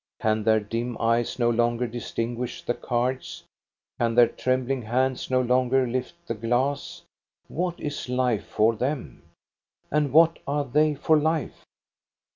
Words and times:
Can 0.19 0.43
their 0.43 0.59
dim 0.59 0.97
eyes 0.99 1.37
no 1.37 1.51
longer 1.51 1.85
distinguish 1.85 2.63
the 2.63 2.73
cards, 2.73 3.43
can 3.99 4.15
their 4.15 4.27
trembling 4.29 4.81
hands 4.81 5.29
no 5.29 5.41
longer 5.41 5.85
lift 5.85 6.15
the 6.25 6.33
glass, 6.33 7.03
what 7.47 7.79
is 7.79 8.09
life 8.09 8.47
for 8.47 8.75
them, 8.75 9.21
and 9.91 10.11
what 10.11 10.39
are 10.47 10.65
they 10.65 10.95
for 10.95 11.19
life 11.19 11.63